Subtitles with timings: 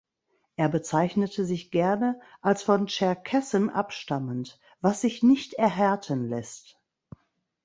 [0.55, 6.81] Er bezeichnete sich gerne als von Tscherkessen abstammend, was sich nicht erhärten lässt.